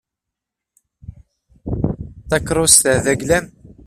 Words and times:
Takeṛṛust-a 2.29 2.93
d 3.03 3.05
ayla-nnem. 3.11 3.45